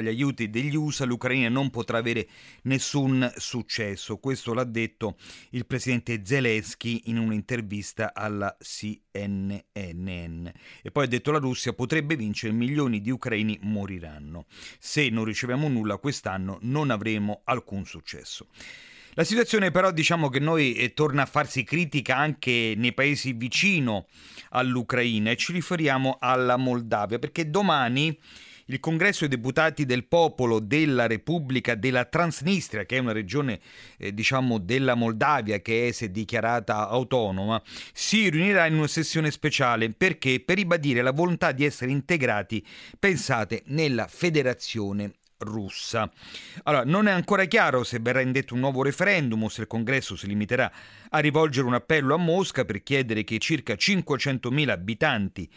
gli 0.00 0.08
aiuti 0.08 0.50
degli 0.50 0.74
USA 0.74 1.04
l'Ucraina 1.04 1.48
non 1.48 1.70
potrà 1.70 1.98
avere 1.98 2.28
nessun 2.62 3.30
successo. 3.36 4.18
Questo 4.18 4.54
l'ha 4.54 4.64
detto 4.64 5.16
il 5.50 5.66
presidente 5.66 6.22
Zelensky 6.24 7.02
in 7.04 7.18
un'intervista 7.18 8.12
alla 8.14 8.56
CNN. 8.58 9.56
E 9.72 10.90
poi 10.92 11.04
ha 11.04 11.08
detto 11.08 11.30
la 11.30 11.38
Russia 11.38 11.72
potrebbe 11.72 12.16
vincere, 12.16 12.52
milioni 12.52 13.00
di 13.00 13.10
ucraini 13.10 13.58
moriranno. 13.62 14.46
Se 14.78 15.08
non 15.08 15.24
riceviamo 15.24 15.68
nulla 15.68 15.98
quest'anno 15.98 16.58
non 16.62 16.90
avremo 16.90 17.42
alcun 17.44 17.84
successo. 17.84 18.48
La 19.14 19.24
situazione 19.24 19.72
però 19.72 19.90
diciamo 19.90 20.28
che 20.28 20.38
noi 20.38 20.74
eh, 20.74 20.94
torna 20.94 21.22
a 21.22 21.26
farsi 21.26 21.64
critica 21.64 22.16
anche 22.16 22.74
nei 22.76 22.94
paesi 22.94 23.32
vicino 23.32 24.06
all'Ucraina 24.50 25.30
e 25.32 25.36
ci 25.36 25.52
riferiamo 25.52 26.18
alla 26.20 26.56
Moldavia 26.56 27.18
perché 27.18 27.50
domani 27.50 28.16
il 28.70 28.78
congresso 28.78 29.26
dei 29.26 29.36
deputati 29.36 29.84
del 29.84 30.04
popolo 30.04 30.60
della 30.60 31.06
Repubblica 31.06 31.74
della 31.74 32.04
Transnistria, 32.04 32.84
che 32.84 32.96
è 32.96 33.00
una 33.00 33.12
regione 33.12 33.60
eh, 33.98 34.14
diciamo 34.14 34.58
della 34.58 34.94
Moldavia 34.94 35.60
che 35.60 35.88
è, 35.88 35.92
si 35.92 36.04
è 36.04 36.08
dichiarata 36.08 36.88
autonoma, 36.88 37.60
si 37.92 38.28
riunirà 38.30 38.66
in 38.66 38.74
una 38.74 38.86
sessione 38.86 39.30
speciale 39.32 39.90
perché 39.90 40.40
per 40.40 40.56
ribadire 40.56 41.02
la 41.02 41.10
volontà 41.10 41.50
di 41.52 41.64
essere 41.64 41.90
integrati, 41.90 42.64
pensate, 42.98 43.62
nella 43.66 44.06
federazione 44.06 45.14
russa. 45.38 46.10
Allora, 46.64 46.84
non 46.84 47.08
è 47.08 47.12
ancora 47.12 47.46
chiaro 47.46 47.82
se 47.82 47.98
verrà 47.98 48.20
indetto 48.20 48.54
un 48.54 48.60
nuovo 48.60 48.82
referendum 48.82 49.42
o 49.42 49.48
se 49.48 49.62
il 49.62 49.66
congresso 49.66 50.14
si 50.14 50.26
limiterà 50.26 50.70
a 51.08 51.18
rivolgere 51.18 51.66
un 51.66 51.74
appello 51.74 52.14
a 52.14 52.18
Mosca 52.18 52.64
per 52.64 52.82
chiedere 52.82 53.24
che 53.24 53.38
circa 53.38 53.74
500.000 53.74 54.68
abitanti 54.68 55.50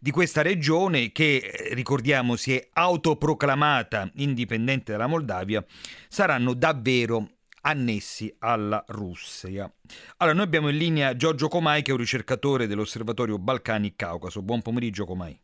di 0.00 0.10
questa 0.10 0.40
regione 0.42 1.12
che, 1.12 1.36
eh, 1.36 1.74
ricordiamo, 1.74 2.34
si 2.34 2.54
è 2.54 2.68
autoproclamata 2.72 4.10
indipendente 4.14 4.92
dalla 4.92 5.06
Moldavia, 5.06 5.64
saranno 6.08 6.54
davvero 6.54 7.28
annessi 7.62 8.34
alla 8.38 8.82
Russia. 8.88 9.70
Allora, 10.16 10.34
noi 10.34 10.46
abbiamo 10.46 10.70
in 10.70 10.78
linea 10.78 11.14
Giorgio 11.14 11.48
Comai, 11.48 11.82
che 11.82 11.90
è 11.90 11.92
un 11.92 12.00
ricercatore 12.00 12.66
dell'Osservatorio 12.66 13.38
Balcani 13.38 13.94
Caucaso. 13.94 14.40
Buon 14.40 14.62
pomeriggio, 14.62 15.04
Comai. 15.04 15.38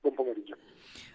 Buon 0.00 0.14
pomeriggio. 0.14 0.54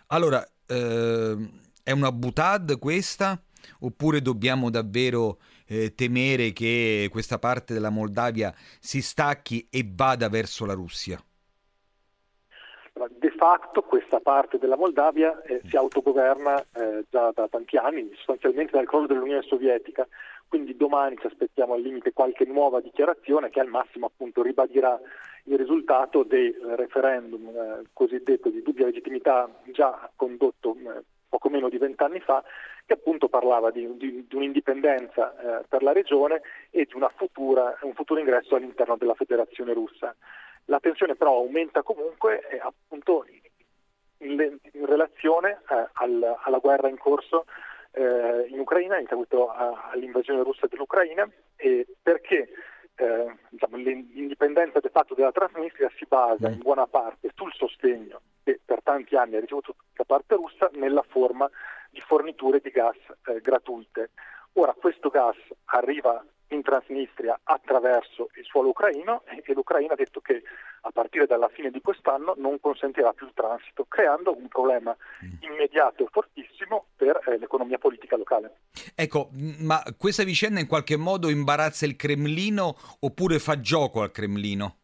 Allora, 0.07 0.43
eh, 0.65 1.49
è 1.83 1.91
una 1.91 2.11
butad 2.11 2.79
questa? 2.79 3.39
Oppure 3.81 4.21
dobbiamo 4.21 4.71
davvero 4.71 5.39
eh, 5.65 5.93
temere 5.93 6.53
che 6.53 7.07
questa 7.11 7.37
parte 7.37 7.73
della 7.73 7.89
Moldavia 7.89 8.53
si 8.79 9.01
stacchi 9.01 9.67
e 9.69 9.87
vada 9.87 10.29
verso 10.29 10.65
la 10.65 10.73
Russia? 10.73 11.21
De 13.37 13.43
facto 13.45 13.83
questa 13.83 14.19
parte 14.19 14.57
della 14.57 14.75
Moldavia 14.75 15.39
eh, 15.43 15.61
si 15.69 15.77
autogoverna 15.77 16.59
eh, 16.73 17.05
già 17.07 17.29
da 17.35 17.47
tanti 17.47 17.77
anni, 17.77 18.09
sostanzialmente 18.15 18.71
dal 18.71 18.87
crollo 18.87 19.05
dell'Unione 19.05 19.43
Sovietica, 19.43 20.07
quindi 20.47 20.75
domani 20.75 21.17
ci 21.19 21.27
aspettiamo 21.27 21.75
al 21.75 21.81
limite 21.81 22.13
qualche 22.13 22.45
nuova 22.45 22.81
dichiarazione 22.81 23.51
che 23.51 23.59
al 23.59 23.67
massimo 23.67 24.07
appunto 24.07 24.41
ribadirà 24.41 24.99
il 25.43 25.55
risultato 25.55 26.23
del 26.23 26.51
referendum 26.77 27.47
eh, 27.47 27.83
cosiddetto 27.93 28.49
di 28.49 28.63
dubbia 28.63 28.87
legittimità 28.87 29.47
già 29.65 30.09
condotto 30.15 30.75
eh, 30.75 31.03
poco 31.29 31.49
meno 31.49 31.69
di 31.69 31.77
vent'anni 31.77 32.19
fa, 32.19 32.43
che 32.87 32.93
appunto 32.93 33.29
parlava 33.29 33.69
di, 33.69 33.87
di, 33.97 34.25
di 34.27 34.35
un'indipendenza 34.35 35.59
eh, 35.59 35.65
per 35.69 35.83
la 35.83 35.91
regione 35.91 36.41
e 36.71 36.87
di 36.91 37.05
futura, 37.15 37.77
un 37.81 37.93
futuro 37.93 38.19
ingresso 38.19 38.55
all'interno 38.55 38.97
della 38.97 39.13
federazione 39.13 39.73
russa. 39.73 40.15
La 40.69 40.79
tensione 40.79 41.15
però 41.15 41.35
aumenta 41.35 41.81
comunque 41.81 42.47
eh, 42.49 42.59
appunto 42.59 43.25
in, 44.19 44.57
in 44.73 44.85
relazione 44.85 45.61
eh, 45.69 45.89
al, 45.93 46.37
alla 46.43 46.59
guerra 46.59 46.89
in 46.89 46.97
corso 46.97 47.45
eh, 47.91 48.47
in 48.49 48.59
Ucraina, 48.59 48.99
in 48.99 49.07
seguito 49.07 49.49
a, 49.49 49.89
all'invasione 49.91 50.43
russa 50.43 50.67
dell'Ucraina, 50.67 51.29
perché 52.01 52.49
diciamo, 53.49 53.77
l'indipendenza 53.77 54.79
de 54.79 54.89
fatto 54.89 55.13
della 55.13 55.31
Transnistria 55.31 55.91
si 55.97 56.05
basa 56.07 56.49
in 56.49 56.59
buona 56.59 56.87
parte 56.87 57.29
sul 57.35 57.53
sostegno 57.53 58.21
che 58.43 58.59
per 58.63 58.81
tanti 58.81 59.15
anni 59.15 59.35
ha 59.35 59.39
ricevuto 59.39 59.75
da 59.93 60.05
parte 60.05 60.35
russa 60.35 60.69
nella 60.73 61.03
forma 61.03 61.49
di 61.89 61.99
forniture 62.01 62.59
di 62.59 62.69
gas 62.71 62.95
eh, 63.25 63.41
gratuite. 63.41 64.11
Ora 64.53 64.73
questo 64.73 65.09
gas 65.09 65.35
arriva 65.65 66.23
in 66.49 66.61
Transnistria 66.61 67.39
attraverso 67.43 68.29
il 68.35 68.45
suolo 68.45 68.69
ucraino 68.69 69.23
e 69.25 69.53
l'Ucraina 69.53 69.93
ha 69.93 69.95
detto 69.95 70.21
che 70.21 70.43
a 70.81 70.91
partire 70.91 71.25
dalla 71.25 71.49
fine 71.49 71.69
di 71.69 71.81
quest'anno 71.81 72.33
non 72.37 72.59
consentirà 72.59 73.11
più 73.13 73.25
il 73.27 73.33
transito, 73.33 73.85
creando 73.87 74.35
un 74.35 74.47
problema 74.47 74.95
mm. 75.25 75.51
immediato 75.51 76.03
e 76.03 76.07
fortissimo 76.11 76.85
per 76.95 77.19
eh, 77.27 77.37
l'economia 77.37 77.77
politica 77.77 78.15
locale. 78.15 78.59
Ecco, 78.95 79.29
ma 79.59 79.83
questa 79.97 80.23
vicenda 80.23 80.59
in 80.59 80.67
qualche 80.67 80.95
modo 80.95 81.29
imbarazza 81.29 81.85
il 81.85 81.95
Cremlino 81.95 82.75
oppure 82.99 83.39
fa 83.39 83.59
gioco 83.59 84.01
al 84.01 84.11
Cremlino? 84.11 84.77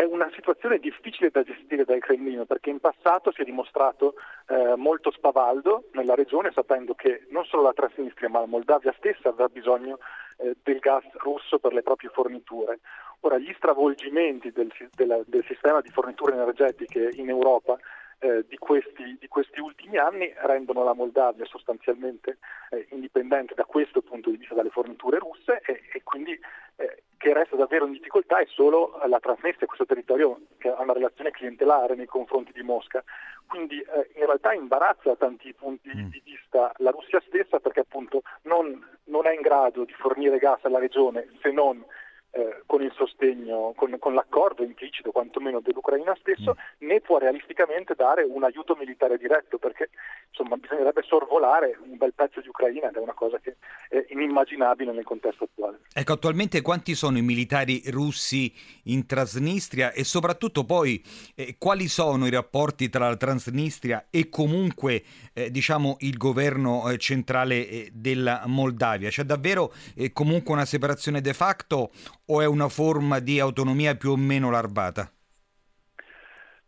È 0.00 0.04
una 0.04 0.30
situazione 0.34 0.78
difficile 0.78 1.28
da 1.28 1.42
gestire 1.42 1.84
dal 1.84 1.98
Cremlino 2.00 2.46
perché 2.46 2.70
in 2.70 2.80
passato 2.80 3.32
si 3.32 3.42
è 3.42 3.44
dimostrato 3.44 4.14
eh, 4.48 4.74
molto 4.74 5.10
spavaldo 5.10 5.90
nella 5.92 6.14
regione 6.14 6.50
sapendo 6.52 6.94
che 6.94 7.26
non 7.28 7.44
solo 7.44 7.64
la 7.64 7.74
Transnistria 7.74 8.30
ma 8.30 8.40
la 8.40 8.46
Moldavia 8.46 8.94
stessa 8.96 9.28
aveva 9.28 9.48
bisogno 9.48 9.98
eh, 10.38 10.56
del 10.62 10.78
gas 10.78 11.04
russo 11.18 11.58
per 11.58 11.74
le 11.74 11.82
proprie 11.82 12.08
forniture. 12.08 12.78
Ora 13.20 13.36
gli 13.36 13.52
stravolgimenti 13.58 14.50
del, 14.52 14.72
della, 14.94 15.20
del 15.26 15.44
sistema 15.46 15.82
di 15.82 15.90
forniture 15.90 16.32
energetiche 16.32 17.10
in 17.16 17.28
Europa 17.28 17.76
eh, 18.20 18.46
di, 18.48 18.56
questi, 18.56 19.18
di, 19.20 19.28
questi, 19.28 19.60
ultimi 19.60 19.98
anni 19.98 20.32
rendono 20.46 20.82
la 20.82 20.94
Moldavia 20.94 21.44
sostanzialmente 21.44 22.38
eh, 22.70 22.86
indipendente 22.92 23.54
da 23.54 23.64
questo 23.64 24.00
punto 24.00 24.30
di 24.30 24.38
vista 24.38 24.54
dalle 24.54 24.70
forniture 24.70 25.18
russe 25.18 25.60
e, 25.64 25.82
e 25.92 26.02
quindi 26.02 26.38
eh, 26.76 26.99
che 27.20 27.34
resta 27.34 27.54
davvero 27.54 27.84
in 27.84 27.92
difficoltà 27.92 28.38
è 28.38 28.46
solo 28.46 28.98
la 29.06 29.20
Transnistria, 29.20 29.66
questo 29.66 29.84
territorio 29.84 30.40
che 30.56 30.70
ha 30.70 30.80
una 30.80 30.94
relazione 30.94 31.30
clientelare 31.30 31.94
nei 31.94 32.06
confronti 32.06 32.50
di 32.50 32.62
Mosca. 32.62 33.04
Quindi 33.46 33.78
eh, 33.78 34.08
in 34.14 34.24
realtà 34.24 34.54
imbarazza 34.54 35.10
da 35.10 35.16
tanti 35.16 35.52
punti 35.52 35.90
mm. 35.94 36.08
di 36.08 36.22
vista 36.24 36.72
la 36.78 36.90
Russia 36.90 37.20
stessa 37.26 37.60
perché 37.60 37.80
appunto 37.80 38.22
non, 38.44 38.82
non 39.04 39.26
è 39.26 39.34
in 39.34 39.42
grado 39.42 39.84
di 39.84 39.92
fornire 39.92 40.38
gas 40.38 40.64
alla 40.64 40.78
regione 40.78 41.28
se 41.42 41.50
non 41.50 41.84
eh, 42.30 42.62
con 42.64 42.80
il 42.80 42.92
sostegno, 42.94 43.74
con, 43.76 43.94
con, 43.98 44.14
l'accordo 44.14 44.62
implicito 44.62 45.10
quantomeno 45.10 45.60
dell'Ucraina 45.60 46.16
stesso, 46.20 46.56
mm. 46.56 46.88
né 46.88 47.00
può 47.02 47.18
realisticamente 47.18 47.94
dare 47.94 48.22
un 48.22 48.44
aiuto 48.44 48.76
militare 48.76 49.18
diretto 49.18 49.58
perché 49.58 49.90
insomma, 50.30 50.56
bisognerebbe 50.56 51.02
sorvolare 51.06 51.78
un 51.84 51.96
bel 51.96 52.14
pezzo 52.14 52.40
di 52.40 52.48
Ucraina 52.48 52.88
ed 52.88 52.96
è 52.96 52.98
una 52.98 53.14
cosa 53.14 53.38
che 53.38 53.56
è 53.88 54.04
inimmaginabile 54.08 54.92
nel 54.92 55.04
contesto 55.04 55.44
attuale. 55.44 55.80
Ecco, 55.92 56.12
attualmente 56.12 56.62
quanti 56.62 56.94
sono 56.94 57.18
i 57.18 57.22
militari 57.22 57.82
russi 57.86 58.52
in 58.84 59.06
Transnistria 59.06 59.92
e 59.92 60.04
soprattutto 60.04 60.64
poi 60.64 61.02
eh, 61.34 61.56
quali 61.58 61.88
sono 61.88 62.26
i 62.26 62.30
rapporti 62.30 62.88
tra 62.88 63.08
la 63.08 63.16
Transnistria 63.16 64.06
e 64.10 64.28
comunque 64.28 65.02
eh, 65.32 65.50
diciamo 65.50 65.96
il 66.00 66.16
governo 66.16 66.88
eh, 66.88 66.96
centrale 66.98 67.68
eh, 67.68 67.90
della 67.92 68.44
Moldavia? 68.46 69.10
C'è 69.10 69.24
davvero 69.24 69.72
eh, 69.96 70.12
comunque 70.12 70.54
una 70.54 70.64
separazione 70.64 71.20
de 71.20 71.34
facto 71.34 71.90
o 72.26 72.40
è 72.40 72.46
una 72.46 72.68
forma 72.68 73.18
di 73.18 73.40
autonomia 73.40 73.96
più 73.96 74.10
o 74.12 74.16
meno 74.16 74.50
larvata? 74.50 75.10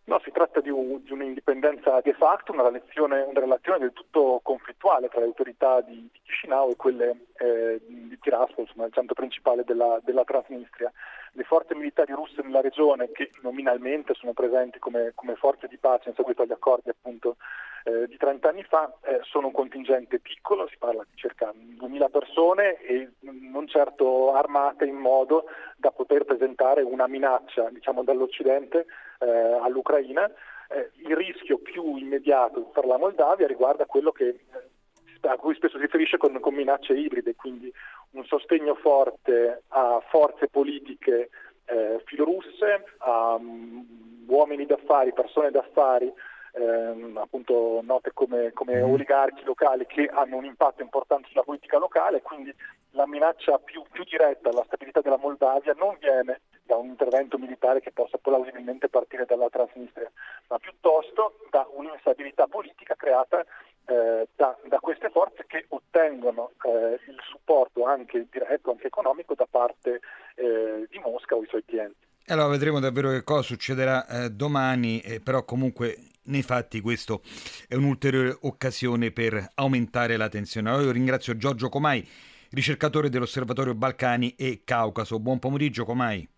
No, 0.05 0.21
si 0.25 0.33
tratta 0.33 0.61
di, 0.61 0.69
un, 0.69 1.01
di 1.05 1.13
un'indipendenza 1.13 2.01
de 2.01 2.13
facto, 2.15 2.51
una 2.51 2.65
relazione, 2.65 3.23
una 3.23 3.39
relazione, 3.39 3.79
del 3.79 3.93
tutto 3.93 4.41
conflittuale 4.43 5.09
tra 5.09 5.21
le 5.21 5.27
autorità 5.27 5.81
di, 5.81 5.95
di 5.95 6.21
Chisinau 6.25 6.71
e 6.71 6.77
quelle 6.77 7.27
eh, 7.39 7.81
di 7.87 8.19
Tiraspol, 8.19 8.65
insomma, 8.67 8.87
il 8.87 8.93
centro 8.93 9.15
principale 9.15 9.63
della, 9.63 10.01
della, 10.03 10.25
Transnistria. 10.25 10.91
Le 11.35 11.45
forze 11.45 11.77
militari 11.77 12.13
russe 12.13 12.43
nella 12.43 12.61
regione, 12.61 13.13
che 13.13 13.31
nominalmente 13.43 14.15
sono 14.15 14.33
presenti 14.33 14.81
come, 14.81 15.13
come 15.15 15.37
forze 15.37 15.69
di 15.69 15.79
pace 15.79 16.09
in 16.09 16.17
seguito 16.17 16.43
agli 16.43 16.53
accordi 16.53 16.91
appunto, 16.91 17.37
eh, 17.85 18.07
di 18.07 18.17
30 18.17 18.49
anni 18.49 18.63
fa, 18.65 18.93
eh, 19.03 19.21
sono 19.23 19.49
un 19.49 19.53
contingente 19.53 20.19
piccolo, 20.19 20.69
si 20.69 20.77
parla 20.79 21.05
di 21.05 21.17
circa 21.17 21.53
2.000 21.53 22.11
persone 22.11 22.81
e 22.83 23.11
non 23.21 23.67
certo 23.67 24.33
armate 24.35 24.85
in 24.85 24.97
modo 24.97 25.47
da 25.77 25.91
poter 25.91 26.25
presentare 26.25 26.83
una 26.83 27.09
minaccia 27.09 27.69
diciamo, 27.71 28.05
dall'Occidente 28.05 28.87
eh, 29.19 29.59
all'Ucraina. 29.93 30.31
Eh, 30.69 30.91
il 31.07 31.15
rischio 31.15 31.59
più 31.59 31.97
immediato 31.97 32.63
per 32.63 32.87
la 32.87 32.97
Moldavia 32.97 33.47
riguarda 33.47 33.85
quello 33.85 34.11
che, 34.11 34.29
eh, 34.29 35.29
a 35.29 35.37
cui 35.37 35.55
spesso 35.55 35.77
si 35.77 35.83
riferisce 35.83 36.17
con, 36.17 36.39
con 36.41 36.55
minacce 36.55 36.95
ibride, 36.95 37.35
quindi 37.35 37.73
un 38.13 38.25
sostegno 38.25 38.75
forte 38.77 39.65
a 39.69 40.03
forze 40.09 40.49
politiche 40.49 41.29
eh, 41.67 42.01
filorusse, 42.07 42.85
a 42.99 43.35
um, 43.35 44.25
uomini 44.27 44.65
d'affari, 44.65 45.13
persone 45.13 45.51
d'affari 45.51 46.13
ehm, 46.53 47.17
appunto 47.17 47.81
note 47.83 48.13
come, 48.13 48.53
come 48.53 48.81
mm. 48.81 48.93
oligarchi 48.93 49.45
locali 49.45 49.87
che 49.87 50.09
hanno 50.13 50.37
un 50.37 50.45
impatto 50.45 50.83
importante 50.83 51.29
sulla 51.29 51.43
politica 51.43 51.79
locale, 51.79 52.23
quindi 52.23 52.55
la 52.91 53.07
minaccia 53.07 53.59
più, 53.59 53.83
più 53.91 54.05
diretta 54.05 54.51
alla 54.51 54.65
stabilità 54.67 55.01
della 55.01 55.19
Moldavia 55.19 55.75
non 55.77 55.97
viene 55.99 56.43
da 56.65 56.77
un 56.77 56.87
intervento 56.87 57.39
militare 57.39 57.81
che 57.81 57.91
possa 57.91 58.19
plausibilmente 58.19 58.89
partire 58.89 59.25
dalla 59.25 59.49
Transnistria, 59.49 60.11
ma 60.49 60.59
piuttosto 60.59 61.39
da 61.51 61.67
un'instabilità 61.73 62.47
politica 62.47 62.95
creata 62.95 63.45
eh, 63.87 64.29
da, 64.37 64.57
da, 64.69 64.79
queste 64.79 65.11
forze 65.11 65.45
che 65.47 65.65
ottengono 65.69 66.53
eh, 66.65 67.01
il 67.09 67.19
supporto 67.29 67.85
anche 67.85 68.27
diretto, 68.31 68.71
anche 68.71 68.87
economico 68.87 69.35
da 69.35 69.47
parte 69.51 70.01
eh, 70.37 70.87
di 70.89 70.99
Mosca 71.01 71.35
o 71.35 71.43
i 71.43 71.47
suoi 71.49 71.65
clienti. 71.65 72.11
Allora 72.27 72.49
vedremo 72.49 72.79
davvero 72.79 73.11
che 73.11 73.25
cosa 73.25 73.43
succederà 73.43 74.07
eh, 74.07 74.31
domani, 74.31 75.01
eh, 75.01 75.21
però 75.21 75.45
comunque 75.45 75.97
nei 76.25 76.43
fatti 76.43 76.81
questo 76.81 77.23
è 77.69 77.75
un'ulteriore 77.75 78.37
occasione 78.43 79.11
per 79.11 79.51
aumentare 79.55 80.17
la 80.17 80.29
tensione. 80.29 80.69
Allora 80.69 80.85
io 80.85 80.93
ringrazio 80.93 81.37
Giorgio 81.37 81.69
Comai, 81.69 82.07
ricercatore 82.51 83.09
dell'Osservatorio 83.09 83.75
Balcani 83.75 84.35
e 84.37 84.63
Caucaso. 84.65 85.19
Buon 85.19 85.39
pomeriggio 85.39 85.85
Comai. 85.85 86.29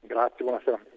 Grazie, 0.00 0.44
buonasera. 0.44 0.89